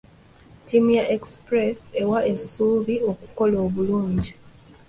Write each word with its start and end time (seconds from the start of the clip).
Ttiimu 0.59 0.89
ya 0.99 1.05
Express 1.15 1.79
ewa 2.01 2.19
essuubi 2.31 2.95
okukola 3.11 3.57
obulungi. 3.65 4.31